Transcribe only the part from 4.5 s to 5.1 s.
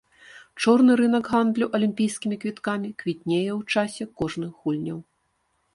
гульняў.